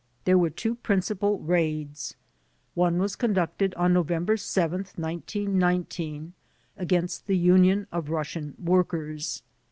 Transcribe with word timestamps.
There 0.23 0.35
were 0.39 0.49
two 0.49 0.73
principal 0.73 1.37
raids. 1.37 2.15
One 2.73 2.97
was 2.97 3.15
conducted 3.15 3.75
on 3.75 3.93
November 3.93 4.35
7, 4.35 4.79
1919, 4.95 6.33
against 6.75 7.27
the 7.27 7.37
Union 7.37 7.85
of 7.91 8.09
Russian 8.09 8.55
Workers. 8.57 9.43